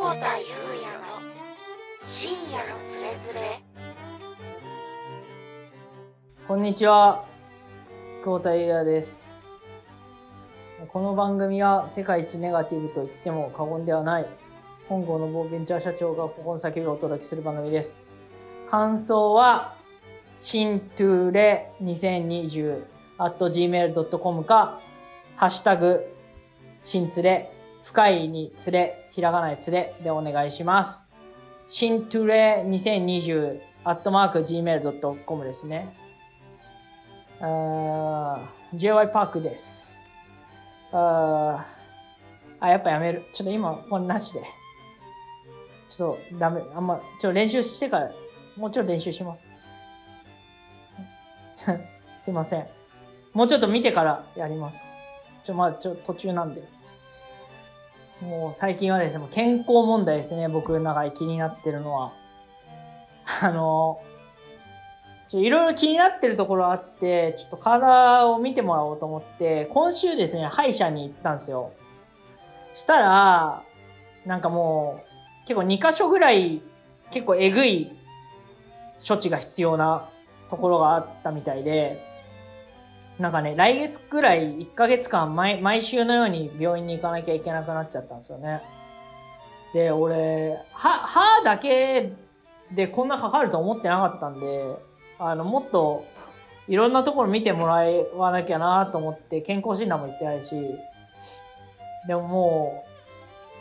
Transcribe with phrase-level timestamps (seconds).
[0.00, 0.44] 久保田裕
[0.80, 1.20] 也の
[2.02, 3.60] 深夜のつれづれ。
[6.48, 7.26] こんにちは。
[8.24, 9.46] 久保田裕也です。
[10.88, 14.26] この番組は世界一ネガティブと言っても過言ではない。
[14.88, 18.06] 本郷の某ベンチャー社長がここの先でお届けする番組です。
[18.70, 19.76] 感想は
[20.38, 22.84] 新トゥーレ2020
[23.18, 24.80] at gmail.com か
[25.36, 26.06] ハッシュタグ
[26.82, 31.04] 新つれ深いにつれひらがないつれでお願いします
[31.68, 35.96] 新トゥレ2020 at mark gmail.com ですね
[37.40, 39.98] JY パークです。
[40.92, 41.64] あ、
[42.60, 43.24] やっぱやめる。
[43.32, 44.42] ちょっと今、これなしで。
[45.88, 46.62] ちょっとダメ。
[46.74, 48.12] あんま、ちょっと練習してから、
[48.56, 49.54] もうちょっと練習します。
[52.18, 52.68] すいません。
[53.32, 54.92] もうちょっと見てからやります。
[55.42, 56.62] ちょ、まあ、ちょ、途中なんで。
[58.20, 60.48] もう最近はですね、もう健康問題ですね。
[60.48, 62.12] 僕の中で気になってるのは。
[63.42, 64.00] あの
[65.32, 71.70] いろいろ気になってるところあって、ちょっと体を見てもらおうと思って、今週ですね、歯医者に行ったんですよ。
[72.74, 73.62] したら、
[74.26, 75.04] なんかも
[75.44, 76.60] う、結構2箇所ぐらい、
[77.12, 77.92] 結構えぐい
[79.06, 80.08] 処置が必要な
[80.50, 82.04] ところがあったみたいで、
[83.20, 88.62] なんかね、来月くらい1ヶ月間毎毎週のように病院に行かなきゃいけなくなっちゃったんですよね。
[89.74, 92.12] で、俺、歯、歯だけ
[92.72, 94.74] でこんなかかると思ってなかったんで、
[95.18, 96.06] あの、もっと
[96.66, 97.84] いろんなところ見てもら
[98.16, 100.56] わなきゃなと思って健康診断も行ってないし、
[102.08, 102.84] でもも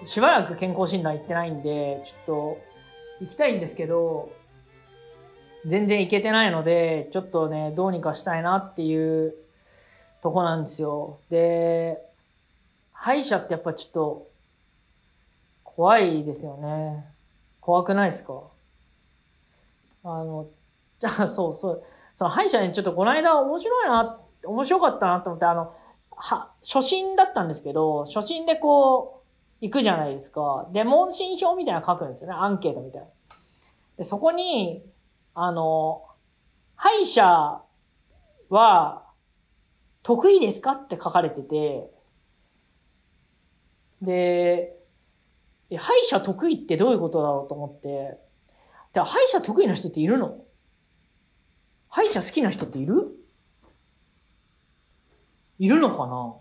[0.06, 2.58] う、しばらく健康診断行ってないんで、ちょっと
[3.20, 4.32] 行きたいんですけど、
[5.66, 9.36] 全然行けてないので、ちょっとね、どうにかしたいなっていう
[10.22, 11.20] とこなんですよ。
[11.30, 12.00] で、
[12.92, 14.28] 歯医者ってやっぱちょっと
[15.64, 17.06] 怖いですよね。
[17.62, 18.42] 怖くないですか？
[20.04, 20.48] あの、
[21.00, 21.84] じゃあ、そうそう。
[22.16, 25.74] その歯医者にちょっとこの間面白いな、面白かったなと思って、あの、
[26.12, 29.22] は、初診だったんですけど、初診でこ
[29.62, 30.68] う、行くじゃないですか。
[30.72, 32.36] で、問診票みたいなの書くんですよね。
[32.38, 33.08] アンケートみたいな。
[33.98, 34.84] で、そこに、
[35.34, 36.04] あの、
[36.76, 37.62] 歯医者
[38.50, 39.04] は、
[40.04, 40.72] 得意ですか？
[40.72, 41.92] って書かれてて、
[44.02, 44.76] で、
[45.70, 48.18] え歯医者得意ってどういうことだろうと思って、
[48.94, 50.38] で歯医者得意な人っているの？
[51.90, 53.16] 歯医者好きな人っている？
[55.60, 56.36] いるのかな？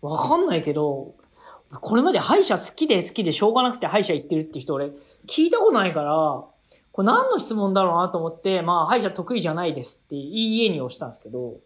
[0.00, 1.14] わかんないけど、
[1.70, 4.86] これまで歯医者好きで好きでしょうがなくて歯医者行ってるって人俺
[5.28, 6.44] 聞いたことないから、
[6.92, 11.60] これ何の質問だろうなと思って、まあ歯医者得意じゃないですっていいえに押したんですけど、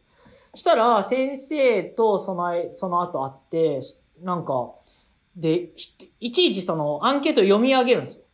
[0.54, 3.80] したら先生とそのその後会って、
[4.22, 4.72] なんか、
[5.36, 5.70] で、
[6.20, 8.24] いちいちそのアンケート読み上げるんですよ。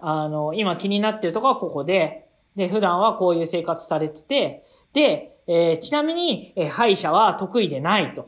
[0.00, 8.22] あの、今気になってるとこはここで、で、普段はこういう生活されてて、で、えーちなみに、えー歯医者は得意でないと。
[8.22, 8.26] っ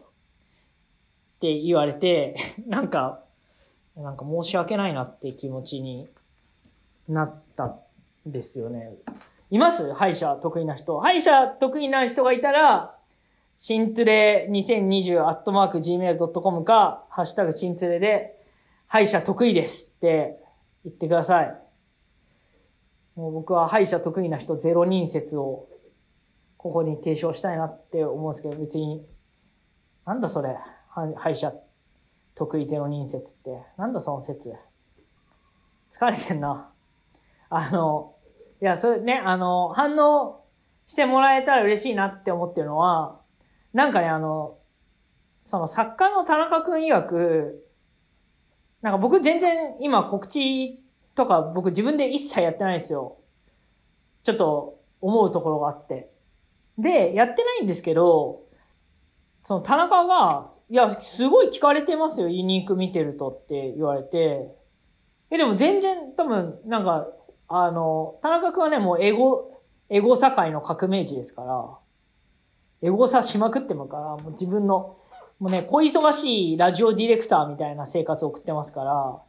[1.40, 2.36] て言われて、
[2.66, 3.22] なんか、
[3.96, 6.08] なんか申し訳ないなって気持ちに
[7.08, 7.80] なったん
[8.26, 8.92] ですよね。
[9.50, 9.92] います？
[9.94, 10.98] 歯医者得意な人。
[11.00, 12.96] 歯医者得意な人がいたら、
[13.56, 18.38] シントレ2020アットマーク gmail.com か、ハッシュタグシントレで、
[18.86, 20.38] 歯医者得意ですって
[20.84, 21.60] 言ってください。
[23.14, 25.68] もう僕は歯医者得意な人ゼロ人説を
[26.56, 29.06] ここに提唱したいなって思うんですけど、別に、
[30.04, 31.54] なんだそれ、歯医者
[32.34, 33.62] 得意ゼロ人説って。
[33.76, 34.52] なんだその説。
[35.92, 36.73] 疲れてんな。
[37.56, 38.14] あの、
[38.60, 40.44] いや、それね、あの、反応
[40.86, 43.20] してもらえたら嬉しいなって思ってるのは、
[43.72, 44.58] なんかね、あの、
[45.40, 47.66] その作家の田中くん曰く、
[48.80, 50.80] なんか僕全然今告知
[51.14, 53.18] とか僕自分で一切やってないんですよ。
[54.22, 56.10] ちょっと思うところがあって。
[56.78, 58.44] で、やってないんですけど、
[59.42, 64.54] その田中が、いや、すごい聞かれてますよ、ユニーク見てるとって言われて。
[65.30, 67.06] え、でも全然多分、なんか、
[67.48, 71.78] あの、田中くんはね、もうエゴ、エゴ社会の革命児ですから、
[72.82, 74.98] エゴサしまくってもから、もう自分の、
[75.38, 79.20] もうね、小忙しいラジオディレクターみたいな生活を送ってますから、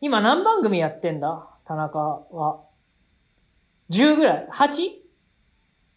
[0.00, 2.64] 今何番組やってんだ田中は。
[3.90, 4.48] 10ぐらい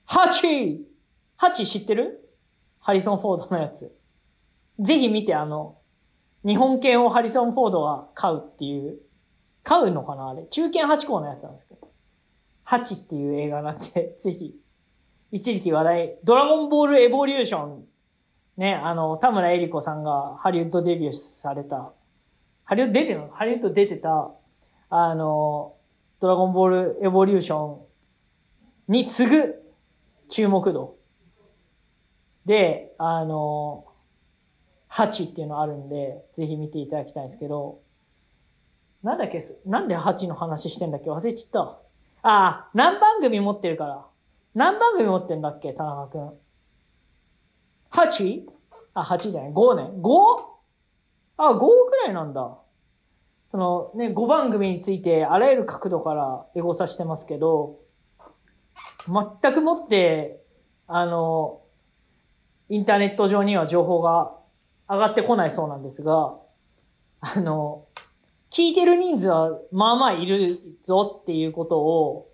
[0.07, 2.29] ?8?8!8 知ってる？
[2.79, 3.95] ハリソン・フォードのやつ。
[4.79, 5.77] ぜひ見て、あの、
[6.43, 8.99] 日本犬をハリソン・フォードが飼うっていう、
[9.63, 10.43] 飼うのかなあれ。
[10.49, 11.89] 中堅8校のやつなんですけど。
[12.65, 14.59] 8っていう映画なんで、 ぜひ。
[15.31, 17.85] 一時期話題、ドラゴンボールエボリューション。
[18.57, 21.93] ね、あの、田村恵里子さんがハリウッドデビューされた
[22.71, 23.29] ハリウッド出てるの？
[23.31, 24.31] ハリウッド出てた、
[24.89, 25.75] あの、
[26.21, 27.81] ドラゴンボールエボリューション
[28.87, 29.61] に次ぐ
[30.29, 30.95] 注目度。
[32.45, 33.85] で、あの、
[34.89, 37.81] 8っていうのあるんで、ぜひ見ていただきたいんですけど、
[39.03, 39.39] なんだっけ？
[39.65, 41.09] なんで8の話してんだっけ？
[41.09, 41.59] 忘れちった。
[41.62, 41.80] あ
[42.24, 44.06] あ、何番組持ってるから。
[44.53, 45.74] 何番組持ってんだっけ？
[45.74, 46.33] 田中くん。
[47.92, 48.44] 8?
[48.94, 49.51] あ、8じゃない。
[49.51, 49.89] 5ね。
[50.01, 50.09] 5?
[51.38, 51.65] あ、5く
[52.06, 52.57] らいなんだ。
[53.50, 57.80] そのね、5番組についてあらゆる角度からエゴサしてますけど、
[59.07, 60.42] 全くもって、
[60.88, 61.62] あの、
[62.69, 64.31] インターネット上には情報が
[64.88, 66.38] 上がってこないそうなんですが、
[67.19, 67.88] あの、
[68.51, 72.30] 聞いてる人数はまあまあいるぞっていうことを、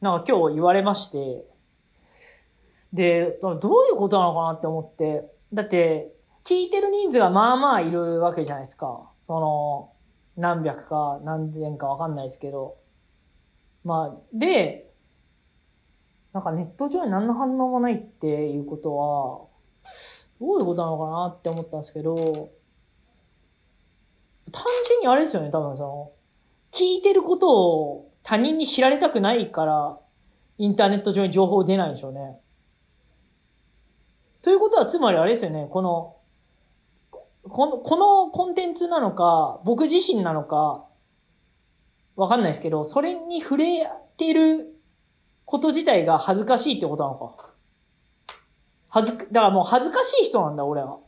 [0.00, 1.44] なんか今日言われまして、
[2.94, 6.14] で、どういうことなのかなって思って、だって、
[6.44, 9.10] 聞いてる人数がまあまあいるわけじゃないですか。
[9.22, 9.92] その、
[10.36, 12.76] 何百か何千かわかんないですけど。
[13.84, 14.92] まあ、で、
[16.32, 19.46] なんかネット上に何の反応もないっていうことは、
[20.40, 22.50] どういうことなのかなって思ったんですけど、
[24.54, 26.12] 単純にあれですよね、多分その、
[26.70, 29.98] 聞いてることを他人に知られたくないから、
[30.58, 32.38] インターネット上に情報出ないんでしょうね。
[34.42, 36.16] ということは、つまりあれですよね、この、
[37.42, 40.86] この、このコンテンツなのか、僕自身なのか、
[42.14, 44.80] わかんないですけど、それに触れてる
[45.46, 47.50] こと自体が恥ずかしいってことなのか。
[48.88, 51.00] 恥ず、だからもう恥ずかしい人なんだ、俺は。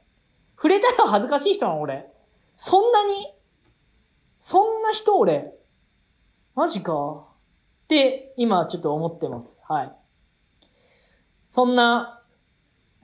[0.56, 2.10] 触れたら恥ずかしい人なの、俺。
[2.56, 3.35] そんなに
[4.48, 5.52] そんな人、俺。
[6.54, 7.26] マジか？
[7.82, 9.58] って、今ちょっと思ってます。
[9.68, 9.92] はい。
[11.44, 12.22] そんな、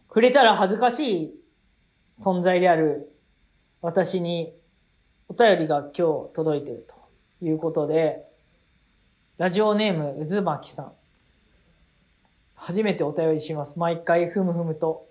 [0.07, 1.35] 触れたら恥ずかしい
[2.21, 3.13] 存在である
[3.81, 4.55] 私に
[5.29, 6.95] お便りが今日届いてると
[7.45, 8.25] いうことで、
[9.37, 10.93] ラジオネーム渦巻さん。
[12.55, 13.81] 初めてお便りします。
[13.81, 15.09] 毎回ふむふむと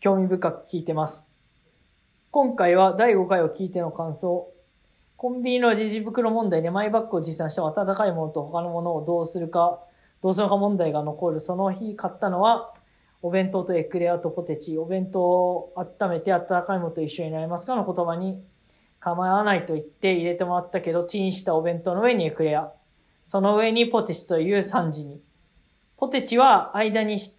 [0.00, 1.28] 興味深く聞いてます。
[2.32, 4.52] 今回は第5回を聞いての感想。
[5.24, 9.80] コンビニのレジ袋問題でマイバッグを持参した温かいものと他のものをどうするか、
[10.20, 11.40] どうするか問題が残る。
[11.40, 12.74] その日買ったのは、
[13.22, 14.76] お弁当とエクレアとポテチ。
[14.76, 17.74] お弁当を温めて温かいものと一緒になりますか？
[17.74, 18.44] の言葉に
[19.00, 22.70] 構わないと言って入れてもらったけど、チンしたお弁当の上にエクレア。
[23.24, 25.22] その上にポテチという3時に。
[25.96, 27.32] ポテチは間にし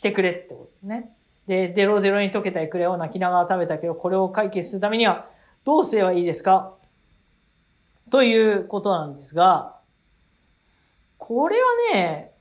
[0.00, 1.10] てくれってことですね。
[1.46, 5.28] で、デロデロに溶けたエクレアを泣きながら食べたけど、これを解決するためには
[5.62, 6.72] どうすればいいですか？
[8.10, 9.78] ということなんですが、
[11.18, 12.32] これはね、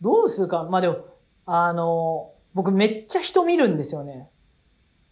[0.00, 0.64] どうするか。
[0.64, 1.04] まあ、でも、
[1.46, 4.28] あの、僕めっちゃ人見るんですよね。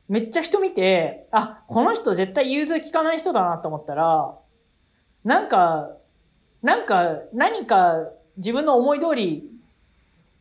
[0.08, 4.38] めっちゃ人見て、あ、この人絶対融通聞かない人だなと思ったら、
[5.24, 5.90] なんか、
[6.62, 9.50] なんか、何か自分の思い通り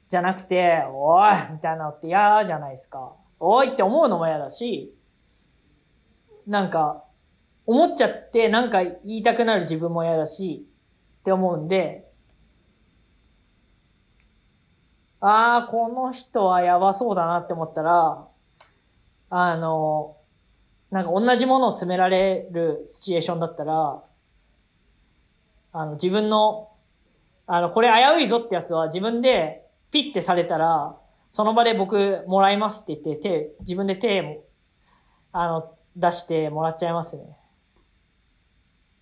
[0.07, 3.13] じゃなくて、おいみたいなのって嫌じゃないですか。
[3.39, 4.95] おいって思うのも嫌だし、
[6.47, 7.03] なんか、
[7.68, 10.66] 思っちゃってなんか言いたくなる自分も嫌だし、
[11.19, 12.08] って思うんで、
[15.19, 18.28] ああ、この人はやばそうだなって思ったら、
[19.30, 20.16] あの、
[20.92, 24.04] なんか同じものを詰められるシチュエーションだったら、
[25.74, 26.71] あの、自分の、
[27.47, 30.95] あの、これ危ういぞってやつは自分でピッてされたら、
[31.31, 34.44] その場で僕もらいますって言って手、自分で手も、
[35.33, 37.36] あの、出してもらっちゃいますね。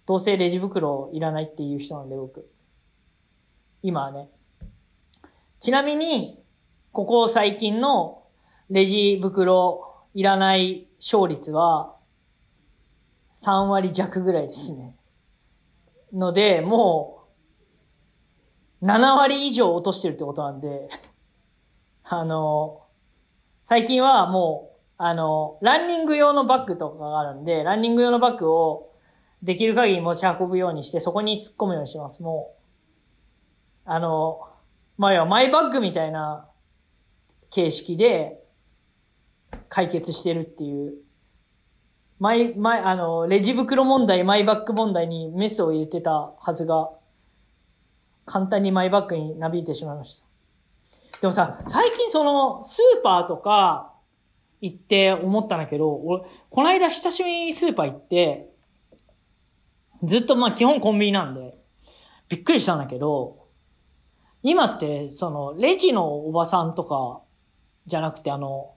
[0.05, 2.47] どうせレジ袋いらないっていう人なんで僕。
[3.81, 4.29] 今はね。
[5.59, 6.43] ちなみに、
[6.91, 8.23] ここ最近の
[8.69, 11.95] レジ袋いらない勝率は
[13.35, 14.95] 3割弱ぐらいですね。
[16.13, 17.27] ので、も
[18.81, 20.89] う7割以上落としてるってことなんで、
[22.05, 22.83] あの、
[23.63, 28.94] 最近はもう、あの、ランニング用のバッグとかがあるんで、ランニング用のバッグを
[29.45, 32.23] できる限り持ち運ぶようにして、そこに突っ込むようにします。
[32.23, 32.55] も
[33.85, 34.39] う、あの、
[34.97, 36.49] まあ、要はマイバッグみたいな
[37.51, 38.43] 形式で
[39.69, 40.95] 解決してるっていう。
[42.17, 46.89] マイ、マイ、あの、レジ袋問題、マイバッグ問題にメスを入れてたはずが、
[48.25, 50.25] 簡単にマイバッグになびいてしまいました。
[51.21, 53.93] でもさ、最近その、スーパーとか
[54.59, 58.54] 行って思ったんだけど、俺、この間久しぶりにスーパー行って、
[60.05, 61.57] ずっとまあ基本コンビニなんで、
[62.29, 63.47] びっくりしたんだけど、
[64.43, 67.21] 今って、その、レジのおばさんとか、
[67.87, 68.75] じゃなくて、あの、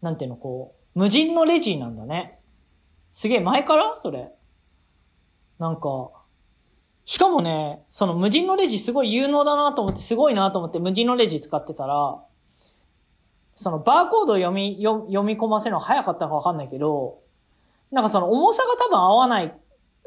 [0.00, 2.40] なんていうの、こう、無人のレジなんだね。
[3.10, 3.94] すげえ前から？
[3.94, 4.32] それ。
[5.58, 6.10] なんか、
[7.04, 12.22] しかもね、その無人のレジすごい有能だなと思って、すごいなと思って無人のレジ使ってたら、
[13.54, 17.20] そのバーコード読み、読み込ませるの早かったかわかんないけど、
[17.90, 19.54] なんかその重さが多分合わない。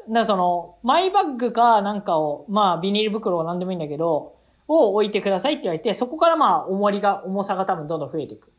[0.08, 4.36] だからその、マイバッグかなんかを、まあビニール袋は何でもいいんだけど、
[4.68, 8.52] を置いてくださいって言われて、そこからまあ重りが、重さが多分どんどん増えていく。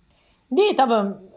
[0.52, 1.30] で、多分、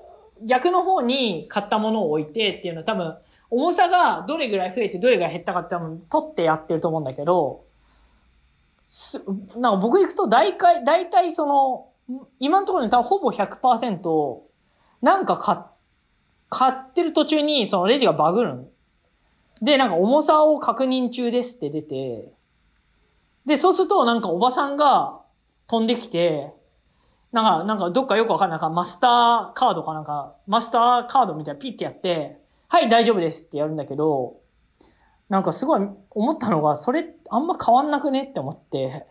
[0.42, 3.16] 逆の方に買ったものを置いてっていうのは多分、
[3.50, 7.64] 重さがどれぐらい増えてどれぐらい減ったかって多分取ってやってると思うんだけど、
[8.86, 9.22] す
[9.56, 11.88] なんか僕行くと大体、大体その、
[12.38, 14.40] 今のところに多分ほぼ100%、
[15.02, 15.58] なんか買、
[16.48, 18.64] 買ってる途中にそのレジがバグるの。
[19.62, 22.32] で、なんか重さを確認中ですって出て、
[23.46, 25.20] で、そうするとなんかおばさんが
[25.66, 26.52] 飛んできて、
[27.32, 28.58] なんか、なんかどっかよくわかんない。
[28.58, 34.40] なんかマスターカードかなんか、マスターカードみたいなピッてやって、はい、大丈夫ですってやるんだけど、
[35.28, 39.06] なんかすごい思ったのが、それあんま変わんなくねって思って。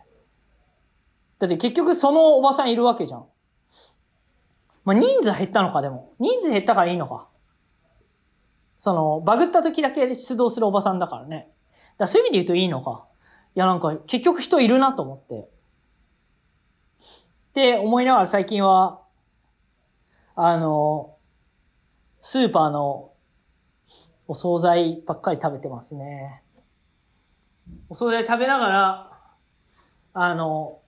[1.38, 3.24] だって結局そのおばさんいるわけじゃん。
[4.84, 6.12] まあ、人数減ったのかでも。
[6.18, 7.28] 人数減ったからいいのか。
[8.80, 11.50] その、バグった時だけ出動するおばさんだからね。
[11.98, 13.06] だそういう意味で言うといいのか。
[13.54, 15.50] いやなんか結局人いるなと思って。
[17.50, 19.02] って思いながら最近は、
[20.34, 21.18] あの、
[22.22, 23.12] スーパーの
[24.26, 26.42] お惣菜ばっかり食べてますね。
[27.90, 29.12] お惣菜食べながら、
[30.14, 30.80] あの、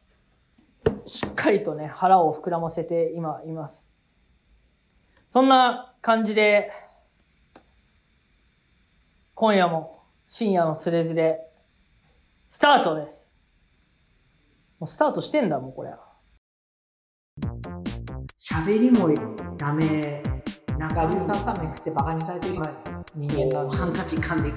[1.04, 3.94] しっかりとね、腹を膨らませて今います。
[5.28, 6.70] そんな感じで、
[9.42, 11.40] 今夜も深夜のつれづれ、
[12.46, 13.36] スタートです。
[14.78, 15.90] もうスタートしてんだもん、これ。
[18.38, 19.12] 喋りも
[19.56, 20.22] ダメ。
[20.78, 22.54] なんか、ルータンタンメン食ってバカにされてる
[23.16, 23.76] 人間なんで。
[23.76, 24.50] ハンカチ噛んで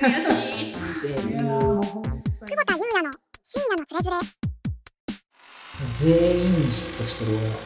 [0.00, 2.02] 悔しいっていういう久保
[2.64, 3.10] 田裕也の
[3.42, 4.16] 深夜のつれづれ
[5.92, 7.56] 全員に嫉妬してる俺は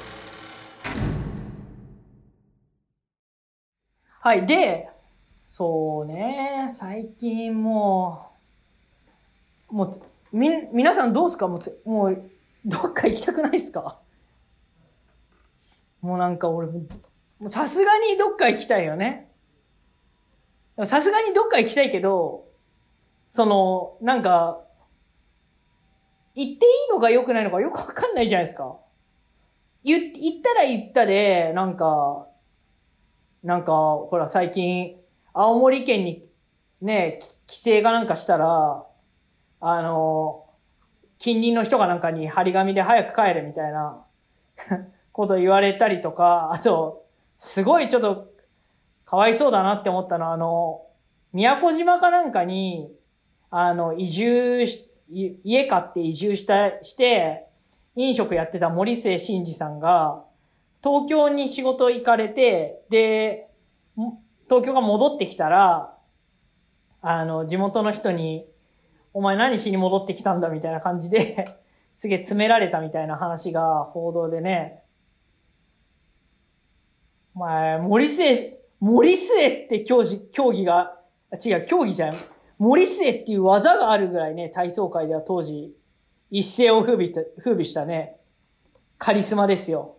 [4.20, 4.46] はい。
[4.46, 4.95] で、
[5.58, 8.26] そうね、最近も
[9.70, 9.90] う、もう、
[10.30, 11.48] み、皆さんどうすか？
[11.48, 12.30] もう、もう、
[12.66, 13.98] どっか行きたくないっすか？
[16.02, 16.68] もうなんか俺、
[17.48, 19.32] さすがにどっか行きたいよね。
[20.84, 22.44] さすがにどっか行きたいけど、
[23.26, 24.60] その、なんか、
[26.34, 28.76] 行っていいのか良くないのかよくわかんないじゃないですか。
[29.82, 32.26] 言、言ったら言ったで、なんか、
[33.42, 35.00] なんか、ほら、最近、
[35.38, 36.26] 青森県に、
[36.80, 38.86] ね、規制がなんかしたら、
[39.60, 40.46] あの、
[41.18, 44.02] 近隣の人がなんかに張り紙で早く帰れみたいな
[45.12, 47.04] こと言われたりとか、あと、
[47.36, 48.28] すごいちょっと、
[49.04, 50.86] かわいそうだなって思ったのは、あの、
[51.34, 52.90] 宮古島かなんかに、
[53.50, 57.46] あの、移住し、家買って移住した、して、
[57.94, 60.24] 飲食やってた森末慎二さんが、
[60.82, 63.50] 東京に仕事行かれて、で、
[64.48, 65.96] 東京が戻ってきたら、
[67.02, 68.46] あの、地元の人に、
[69.12, 71.58] お前何しに戻ってきたんだみたいな感じで、
[71.92, 74.82] すげえ詰められたみたいな話が報道でね、
[77.34, 80.98] お前、森末、森末って競技、競技が、
[81.44, 82.14] 違う、競技じゃん。
[82.58, 85.74] 森末っていう技があるぐらいね、体操界では当時、
[86.30, 88.16] 一世を風靡風靡したね、
[88.98, 89.96] カリスマですよ。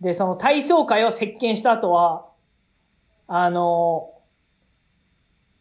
[0.00, 2.33] で、その体操界を席巻した後は、
[3.26, 4.10] あの、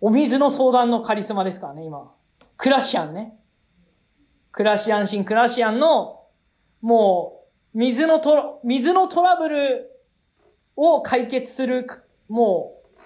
[0.01, 2.11] お水の相談のカリスマですからね、今。
[2.57, 3.37] クラシアンね。
[4.51, 6.25] クラシアンシン、クラシアンの、
[6.81, 9.89] もう、水のトラ、水のトラブル
[10.75, 11.87] を解決する、
[12.27, 12.99] もう、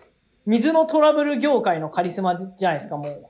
[0.46, 3.26] 水のトラブル業界のカリスマじゃないですか、もう。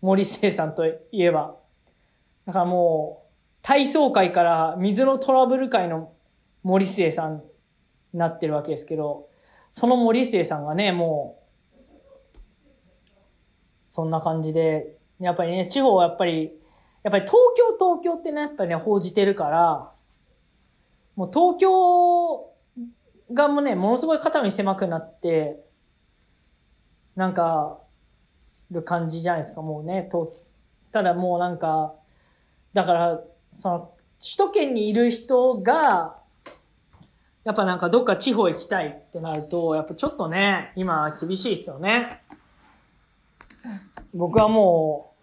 [0.00, 1.56] 森末さんといえば。
[2.46, 3.28] だからもう、
[3.62, 6.12] 体操界から水のトラブル界の
[6.62, 7.42] 森末さん
[8.12, 9.28] になってるわけですけど、
[9.70, 11.42] その森末さんがね、も
[12.34, 12.38] う、
[13.86, 16.52] そんな感じで、やっぱりね、地方はやっぱり、
[17.02, 19.92] やっぱり東京、東京ってね、やっぱりね、報じてるから、
[21.16, 22.52] もう東京
[23.32, 25.64] がもうね、ものすごい肩身狭くなって、
[27.16, 27.80] なんか、
[28.70, 30.02] る感じじゃないですか、もうね。
[30.02, 30.36] と
[30.92, 31.94] ただもうなんか、
[32.72, 33.20] だから、
[33.50, 36.17] その、首都圏にいる人が、
[37.48, 42.20] やっぱなんかどっか地方行きたいってなると、やっぱちょっとね、今厳しいですよね。
[44.12, 45.14] 僕はも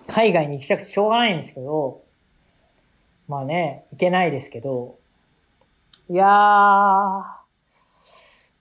[0.00, 2.00] う、海外に行きたくてしょうがないんですけど、
[3.28, 4.96] まあね、行けないですけど、
[6.08, 6.28] いやー、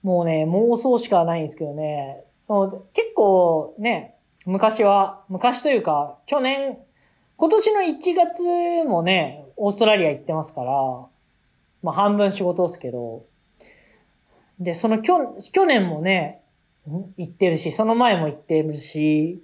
[0.03, 2.21] もうね、妄想しかないんですけどね。
[2.49, 6.79] もう結構ね、昔は、昔というか、去年、
[7.37, 11.07] 今年の1月もね、オーストラリア行ってますから、
[11.83, 13.25] まあ半分仕事ですけど、
[14.59, 16.41] で、その去、去年もね、
[17.17, 19.43] 行ってるし、その前も行ってるし、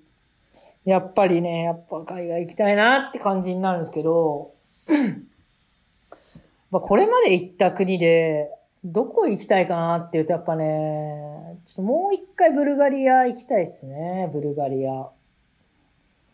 [0.86, 4.52] やっぱりね、やっぱ海外行きたいなって感じになるんですけど、
[6.72, 8.50] まあこれまで行った国で、
[8.84, 15.10] どこ行きたいかなって言うとやっぱね、ちょっともう一回ブルガリア行きたいですね、ブルガリア。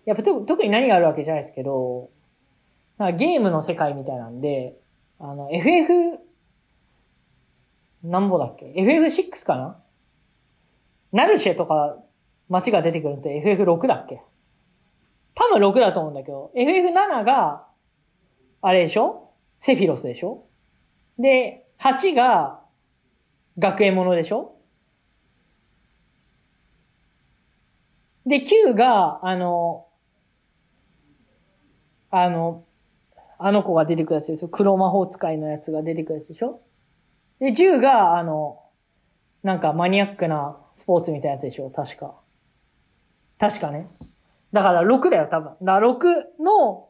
[0.06, 2.10] やっぱ特特に何があるわけじゃないですけど、
[2.98, 4.79] なんかゲームの世界みたいなんで、
[5.20, 6.20] あの、FF、
[8.04, 9.84] なんぼだっけ ?FF6 かな？
[11.12, 11.98] ナルシェとか
[12.48, 14.22] 街が出てくるのって FF6 だっけ？
[15.36, 17.68] 多分6だと思うんだけど、FF7 が、
[18.62, 19.32] あれでしょ？
[19.60, 20.46] セフィロスでしょ？
[21.18, 22.62] で、8が
[23.58, 24.56] 学園ものでしょ？
[28.26, 29.88] で、9が、あの、
[32.12, 32.64] あの、
[33.42, 34.50] あの子が出てくるやつですよ。
[34.50, 36.62] 黒魔法使いのやつが出てくるやつでしょ？
[37.40, 38.62] で、10が、あの、
[39.44, 41.70] なんかマニアックなスポーツみたいなやつでしょ？
[41.70, 42.16] 確か。
[43.40, 43.88] 確かね。
[44.52, 45.54] だから6だよ、多分。
[45.62, 45.98] だから6
[46.44, 46.90] の、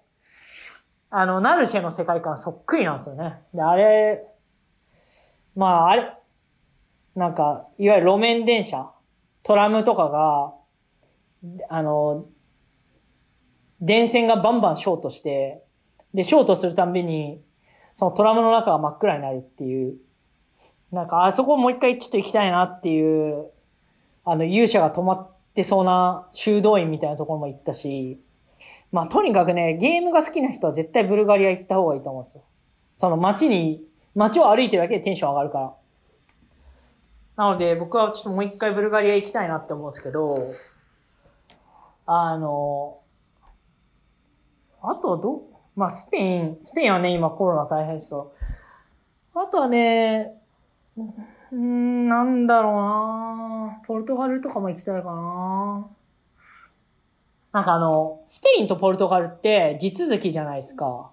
[1.11, 3.35] あの、ナルシェの世界観そっくりなんですよね。
[3.53, 4.25] で、あれ、
[5.55, 6.13] まあ、あれ、
[7.15, 8.89] なんか、いわゆる路面電車、
[9.43, 10.53] トラムとかが、
[11.69, 12.25] あの、
[13.81, 15.63] 電線がバンバンショートして、
[16.13, 17.41] で、ショートするたんびに、
[17.93, 19.97] そのトラムの中が真っ暗になるっていう、
[20.91, 23.51] なんか、あそこもう一回ちょっと行きたいなっていう、
[24.25, 28.19] あの、勇者が止まってそうな修道院みたいなところも行ったし、
[28.91, 32.43] まあ、とにかくね、ゲームが好きな人は絶対ブルガリア行った方がいいと思うんですよ。
[32.93, 33.83] その街に、
[34.15, 35.73] 街を歩いてるだけでテンション上がるから。
[37.35, 40.53] なので、僕はちょっともう一回ブルガリア行きたいなって思うんですけど、
[42.05, 42.97] あの、
[44.81, 45.43] あとはど、
[45.79, 48.33] まあ、スペイン、スペインはね、今コロナ大変ですけど、
[49.33, 50.33] あとはね、
[51.53, 53.81] うん、なんだろうな。
[53.87, 55.87] ポルトガルとかも行きたいかな。
[57.53, 61.11] なんかあの、スペインとポルトガルって地続きじゃないですか。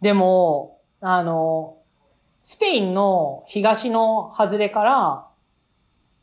[0.00, 1.78] でも、あの、
[2.44, 5.26] スペインの東の外れから、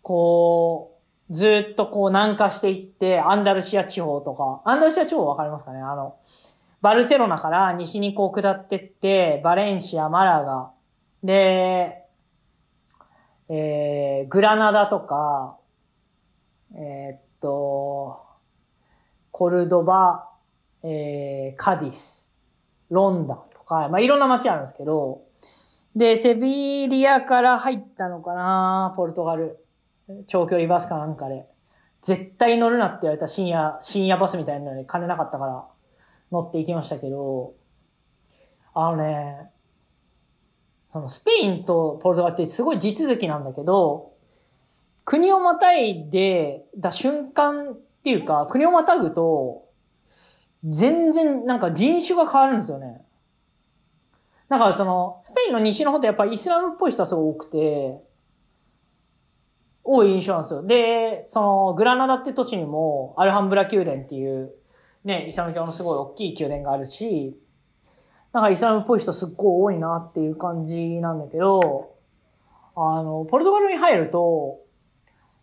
[0.01, 0.97] こ
[1.29, 5.82] う、ずっとこう南下していって、アンダルシア地方とか、アンダルシア地方わかりますかね？
[5.82, 6.15] あの、
[6.84, 10.74] バルセロナから西にこう下ってって、バレンシア、マラガ、
[11.24, 12.04] で、
[13.48, 15.56] えー、グラナダとか、
[16.76, 18.26] えーっと、
[19.32, 20.30] コルドバ、
[20.84, 22.38] えー、カディス、
[22.89, 25.22] ロンダとか、まあ、いろんな街あるんですけど、
[25.96, 29.58] で、セビリアから入ったのかなポルトガル。
[30.28, 31.46] 長距離バスかなんかで。
[32.02, 35.63] 絶対乗るなって言われた深夜、深夜バスみたいなのに金なかったから
[36.34, 37.54] 乗って行きましたけど、
[38.74, 39.52] あのね、
[40.91, 44.13] そのスペインとポルトガルってすごい地続きなんだけど、
[45.06, 49.69] 国をまたいでだ瞬間っていうか、国をまたぐと、
[50.63, 53.06] 全然なんか人種が変わるんですよね。
[54.50, 58.02] だからその、スペインの西の方ってやっぱりイスラムっぽい人はすごい多くて、
[59.84, 60.63] 多い印象なんですよ。
[60.63, 64.54] で、その、グラナダって都市にも、アルハンブラ宮殿っていう、
[65.03, 67.37] ね、イスラム教のすごい大きい宮殿があるし、
[68.31, 71.93] なんかイスラムっぽい人すっごい多いなっていう感じなんだけど、
[72.75, 74.59] あの、ポルトガルに入ると、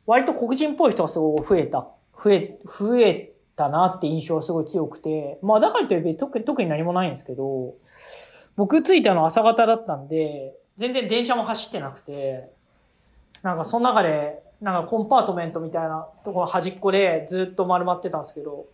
[0.06, 1.88] 割と黒人っぽい人がすごい増えた、
[2.22, 7.74] 増え、増えたなって印象がすごい強くて、まあだからといって特に特に何もないんですけど、
[8.56, 12.50] 僕着いたの朝方だったんで、全然電車も走ってなくて、
[13.42, 18.66] なんかその中で、なんかコンパートメントみたいなところ端っこでずっと丸まってたんですけど、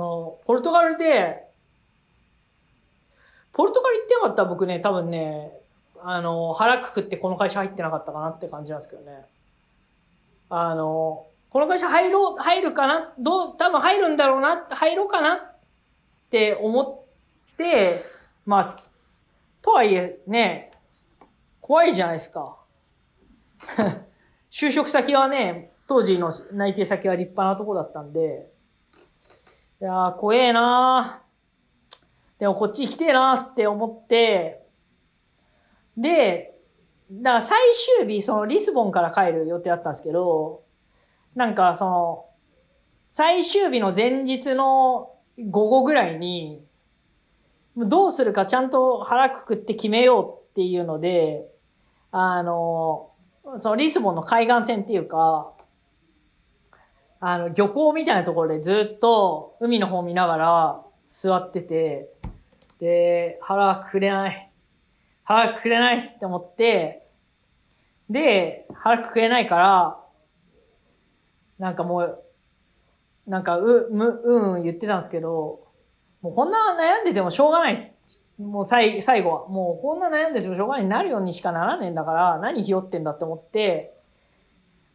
[0.00, 1.44] のポルトガルで、
[3.52, 5.52] ポルトガル行ってなかったら僕ね、多分ね、
[6.02, 9.26] あの、腹くくってこの会社入ってなかったかなって感じなんですけどね。
[10.48, 13.12] あの、この会社入ろう、入るかな？
[13.18, 15.54] どう、多分入るんだろうな、入ろうかなっ
[16.30, 18.04] て思って、
[18.46, 18.82] まあ、
[19.62, 20.72] とはいえね、
[21.60, 22.56] 怖いじゃないですか。
[24.50, 28.48] 就職先はね、当時の内定先は立派なとこだったんで、
[29.80, 32.40] いやー、怖えなー。
[32.40, 34.66] でもこっち来てえなーって思って、
[35.96, 36.54] で、
[37.10, 37.58] だから最
[37.98, 40.64] 終日、そのリスボンから帰る予定だったんですけど、
[41.34, 42.26] なんかその、
[43.08, 46.62] 最終日の前日の午後ぐらいに、
[47.74, 51.48] どうするかちゃんと腹くくって決めようっていうので、
[52.10, 53.12] あの、
[53.58, 55.54] そのリスボンの海岸線っていうか、
[57.20, 62.10] あの、漁港みたいなところでずっと海の方見ながら座ってて、
[62.78, 64.50] で、腹くくれない。
[65.24, 67.06] 腹くくれないって思って、
[68.08, 70.00] で、腹くくれないから、
[71.58, 72.24] なんかもう、
[73.26, 75.60] なんか、う、む、うんうん言ってたんですけど、
[76.22, 77.94] もうこんな悩んでてもしょうがない。
[78.38, 79.48] もう最最後は。
[79.48, 80.88] もうこんな悩んでてもしょうがないに。
[80.88, 83.94] なるようにしかならねえんだから、何ひよってんだって思って、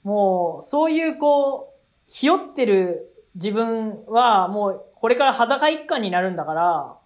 [0.04, 1.75] もう、そういうこう、
[2.08, 6.98] ひよってる自分は、もう、これから裸一貫になるんだから、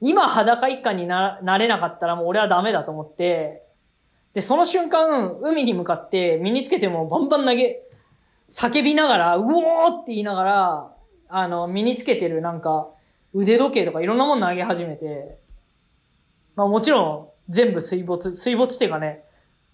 [0.00, 3.62] 今裸一貫にな、なれなかったらもう俺はダメだと思って、
[4.32, 7.82] で、その瞬間、海に向かって身につけてもバンバン投げ、
[8.50, 10.96] 叫びながら、うおーって言いながら、
[11.28, 12.88] あの、身につけてるなんか、
[13.32, 15.38] 腕時計とかいろんなもの投げ始めて、
[16.56, 19.24] まあもちろん全部水没、水没っていうかね、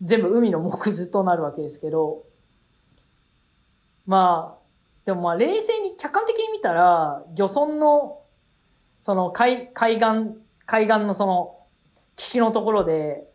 [0.02, 2.24] 全部海の木図となるわけですけど、
[4.06, 4.66] まあ、
[5.04, 8.22] でもまあ冷静に客観的に見たら、漁村の、
[9.00, 11.56] その海、海岸、海岸のその、
[12.16, 13.28] 岸のところで、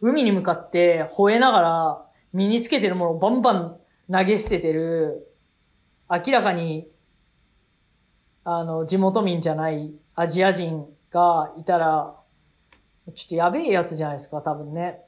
[0.00, 3.80] 海に向かって吠えながら身につけてるものをバンバン
[4.12, 5.26] 投げ捨ててる、
[6.10, 6.88] 明らかに、
[8.44, 12.14] あの、地元民じゃないアジア人がいたら、
[13.14, 15.00] ちょっとやべえやつじゃないですか、多分ね。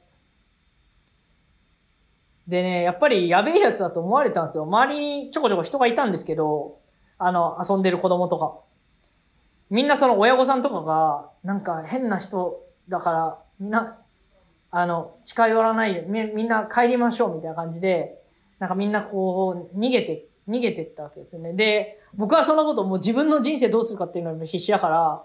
[2.49, 4.63] でね、やっぱりやべえやつだと思われたんですよ。
[4.63, 6.79] 周りにちょこちょこ人がいたんですけど、
[7.19, 8.57] あの、遊んでる子供とか。
[9.69, 13.99] みんなその親御さんとかが、なんか変な人だから、みんな、
[14.71, 18.19] あの、近寄らないで、みみんな帰りましょうみたいな感じで、
[18.57, 21.53] なんかみんなこう、逃げて、逃げてったわけですよね。
[21.53, 25.23] で、僕はそんなこともう自分の人生どうするかっていうのに必死だから、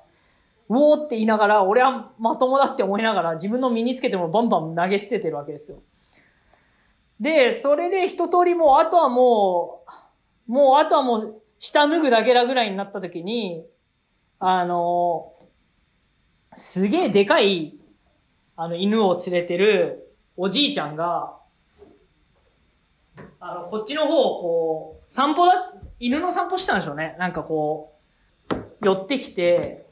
[0.69, 5.79] うおーって言いながら、俺はまともだって思いながら、自分の身につけてもバンバン投げ捨ててるわけですよ。
[7.21, 9.85] で、それで一通りもう、あとはも
[10.49, 13.65] う、もう、あとはもう、下脱ぐだけだぐらいになった時に、
[14.39, 15.33] あの、
[16.55, 17.79] すげえでかい、
[18.57, 21.39] あの、犬を連れてるおじいちゃんが、
[23.41, 27.17] あの、こっちの方をこう、散歩だ、犬の散歩したんでしょうね。
[27.19, 27.99] なんかこ
[28.51, 29.87] う、寄ってきて、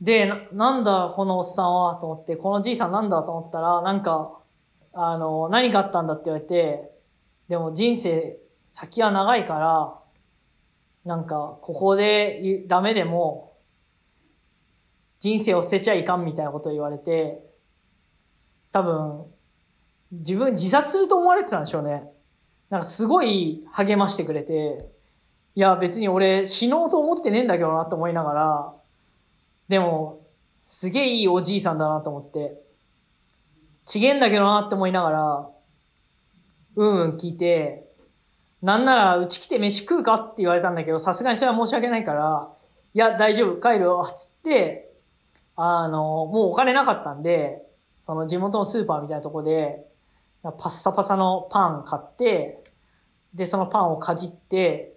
[0.00, 4.41] で、ななんだこのおっさんはと思って、このじいさんなんだと思ったら、なんか、
[4.92, 6.90] あの、何があったんだって言われて、
[7.48, 8.38] でも人生
[8.70, 9.98] 先は長いから、
[11.04, 13.56] なんか、ここでダメでも、
[15.18, 17.42] 人生を捨てちゃいかんみたいなことを言われて、
[18.72, 19.26] 多分、
[20.12, 22.04] 自分自殺すると思われてたんでしょうね。
[22.70, 24.90] なんかすごい励ましてくれて、
[25.54, 28.74] いや別に俺死のうと思ってねえんだけどなと思いながら、
[29.68, 30.26] でも、
[30.66, 32.58] すげえいいおじいさんだなと思って、
[33.86, 35.48] ちげんだけどなって思いながら、
[36.76, 37.86] うんうん聞いて、
[38.62, 42.48] なんならうち来て飯食うかって言われたんだけど、さすがにそれは申し訳ないから、
[42.94, 44.92] いや大丈夫帰るよ、つって、
[45.56, 47.62] あの、もうお金なかったんで、
[48.02, 49.84] その地元のスーパーみたいなとこで、
[50.42, 52.64] パッサパサのパン買って、
[53.34, 54.94] で、そのパンをかじって、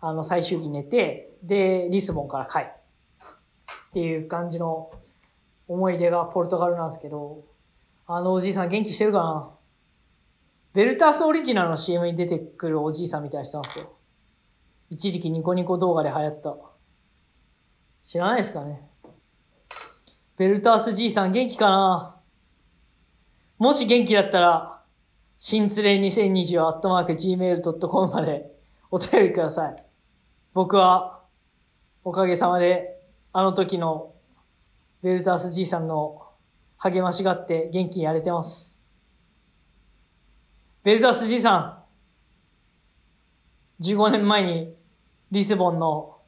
[0.00, 2.64] あの、最終日寝て、で、リスボンから帰る。
[3.90, 4.90] っていう感じの
[5.66, 7.44] 思い出がポルトガルなんですけど、
[8.12, 9.50] あのおじいさん元気してるかな？
[10.74, 13.92] ベルタースオリジナルの CM に出てくるおじいさんみたいな人なんですよ。
[14.90, 16.56] 一時期ニコニコ動画で流行った。
[18.04, 18.82] 知らないですかね？
[20.36, 22.16] ベルタースじいさん元気かな？
[23.58, 24.82] もし元気だったら、
[25.38, 28.50] 新連れ2020アットマーク gmail.com まで
[28.90, 29.84] お便りください。
[30.52, 31.22] 僕は、
[32.02, 33.00] おかげさまで、
[33.32, 34.14] あの時の
[35.00, 36.19] ベルタースじいさんの
[36.82, 38.76] 励ましがって元気にやれてます。
[40.82, 41.84] ベルタースじいさ
[43.78, 44.74] ん、15年前に
[45.30, 46.18] リスボンの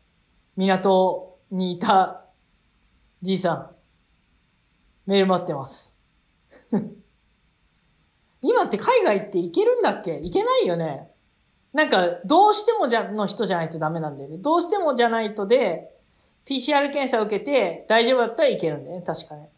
[0.57, 2.27] 港にいた
[3.23, 3.71] じいさん、
[5.07, 5.99] メール待ってます。
[8.43, 10.21] 今って海外って行けるんだっけ？
[10.21, 11.11] 行けないよね。
[11.73, 14.37] なんか、どうしてもじゃ、の人じゃないとダメなんだよね。
[14.37, 15.97] どうしてもじゃないとで、
[16.45, 19.03] PCR 検査を受けて大丈夫だったらいけるんだよね。
[19.07, 19.49] 確かね。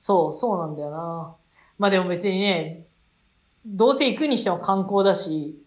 [0.00, 1.36] そう、そうなんだよな。
[1.78, 2.86] まあでも別にね、
[3.66, 5.62] どうせ行くにしても観光だし、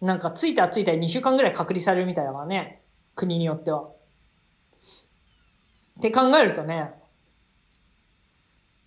[0.00, 2.82] なんか着いたら着いたら2週間ぐらい隔離されるみたいだからね。
[3.14, 3.82] 国によっては。
[5.98, 6.90] って考えるとね、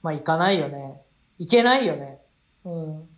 [0.02, 1.00] まあ行かないよね。
[1.38, 2.20] 行けないよね。
[2.66, 3.10] うん。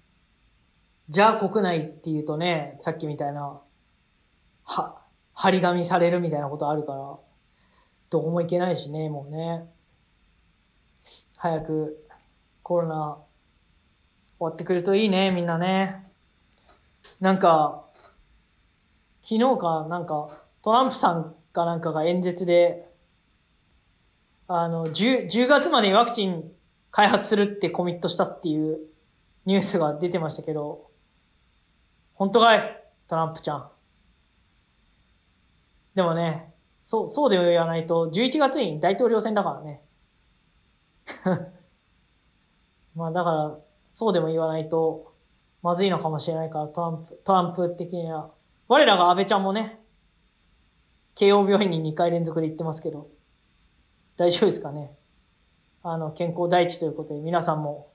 [1.09, 3.61] じゃあ国内って言うとね、さっきみたいな、
[4.65, 5.01] は、
[5.33, 7.17] 張り紙されるみたいなことあるから、
[8.09, 9.76] どこも行けないしね、もうね。
[11.47, 12.07] 早く
[12.61, 13.17] コロナ
[14.39, 16.05] 終わってくるといいね、みんなね。
[17.21, 17.85] なんか、
[19.23, 20.29] 昨日かなんか、
[20.61, 22.89] トランプさんかなんかが演説で、
[24.47, 26.51] あの、10, 10月までにワクチン
[26.91, 28.79] 開発するってコミットしたっていう
[29.45, 30.91] ニュースが出てましたけど、
[32.13, 32.83] 本当かい？
[33.07, 33.71] トランプちゃん。
[35.95, 39.81] でもね、そう、そうで言わないと、11月に大統領選だからね。
[42.95, 45.13] まあだから、そうでも言わないと、
[45.61, 48.31] まずいのかもしれないから、トランプ、トランプ的には。
[48.67, 49.81] 我らが安倍ちゃんもね、
[51.15, 53.09] 慶応病院に2回連続で行ってますけど、
[54.17, 54.95] 大丈夫ですかね。
[55.83, 57.91] あの、健康第一ということで、皆さんも、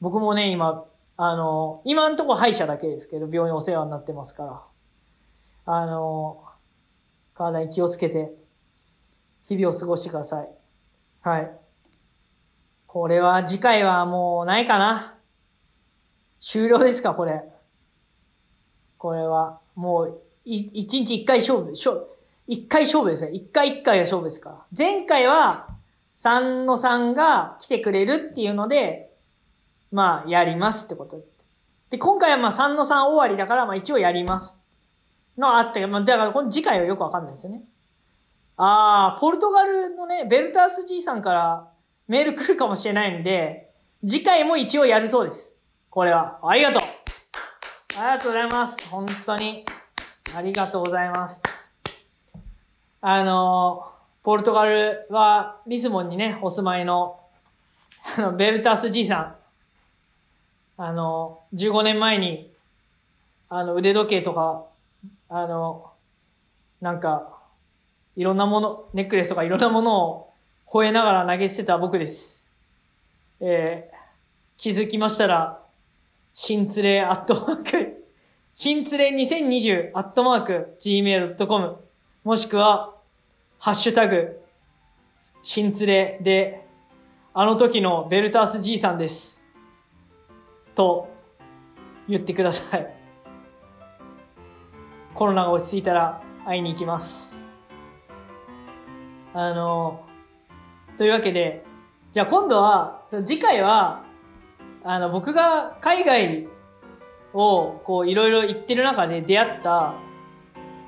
[0.00, 4.62] 僕もね、今、あの、今んとこ歯医者だけですけど、病院お世話になってますから、
[5.66, 6.44] あの、
[7.34, 8.34] 体に気をつけて、
[9.46, 10.48] 日々を過ごしてください。
[11.20, 11.63] はい。
[12.94, 15.18] これは、次回はもうないかな。
[16.40, 17.42] 終了ですか、これ。
[18.98, 22.06] これは、もう、い、一日一回勝負、勝、
[22.46, 23.32] 一回勝負ですね。
[23.32, 24.64] 一回一回が勝負ですから。
[24.78, 25.76] 前回は、
[26.14, 29.12] 三の三が来てくれるっていうので、
[29.90, 31.20] まあ、やりますってこと
[31.90, 31.98] で。
[31.98, 34.56] 今回はまあ3の3終わりだから、まあ一応やります。
[35.36, 37.64] のあったけど、まあだからこの次回はよくわかんないですよね。
[38.56, 41.73] あー、ポルトガルのね、ベルタース G さんから
[42.06, 43.70] メール来るかもしれないんで、
[44.06, 45.56] 次回も一応やるそうです。
[45.88, 46.38] これは。
[46.42, 46.82] ありがとう
[47.98, 48.88] ありがとうございます。
[48.90, 49.64] 本当に。
[50.36, 51.40] ありがとうございます。
[53.00, 53.90] あの
[54.22, 57.20] ポルトガルはリスボンにね、お住まいの、
[58.18, 59.36] あの、ベルタス G さん。
[60.76, 62.50] あの、15年前に、
[63.48, 64.64] あの、腕時計とか、
[65.28, 65.92] あの、
[66.80, 67.38] なんか、
[68.16, 70.33] いろんなもの、ネックレスとかいろんなものを
[70.74, 72.50] 吠えながら投げ捨てた僕です。
[73.38, 73.96] えー、
[74.56, 75.62] 気づきましたら、
[76.34, 78.04] 新連れアットマーク、
[78.54, 81.76] 新連れ2020アットマーク gmail.com
[82.24, 82.96] もしくは、
[83.60, 84.40] ハッシュタグ、
[85.44, 86.66] 新連れで、
[87.34, 89.44] あの時のベルタース G さんです。
[90.74, 91.08] と
[92.08, 92.96] 言ってください。
[95.14, 97.40] コロナが落ち着いたら会いに行きます。
[99.34, 100.04] あの、
[100.96, 101.64] というわけで、
[102.12, 104.04] じゃあ今度は、次回は、
[104.84, 106.48] あの、僕が海外
[107.32, 109.94] をこういろいろ行ってる中で出会った、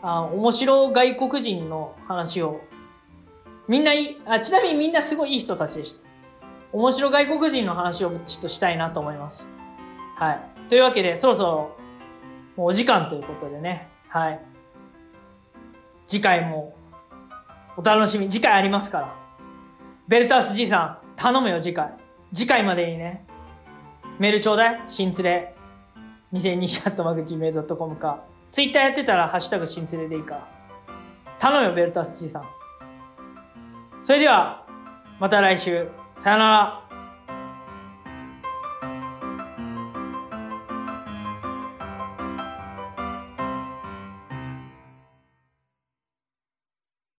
[0.03, 2.61] あ面白外国人の話を、
[3.67, 6.07] みんないいあ、ちなみにみんなすごいいい人たちでした。
[6.73, 9.53] 面白外国人の話をちょっとしたいなと思います。
[10.17, 10.41] はい。
[10.69, 11.77] というわけで、そろそろ、
[12.57, 13.89] もうお時間ということでね。
[14.09, 14.41] はい。
[16.07, 16.77] 次回も、
[17.77, 18.29] お楽しみ。
[18.29, 19.26] 次回ありますから。
[20.09, 21.93] ベルタース G さん、頼むよ、次回。
[22.33, 23.25] 次回までにね。
[24.19, 24.83] メールちょうだい。
[24.87, 25.55] 新連れ。
[26.33, 28.23] 2020アットマーク Gmail.com か。
[28.53, 30.47] ツイッターやってたら、ハッシュタグ新連れでいいか。
[31.41, 32.45] 頼むよ、ベルタス G さん。
[34.03, 34.65] それでは、
[35.19, 35.89] また来週。
[36.19, 36.86] さよなら。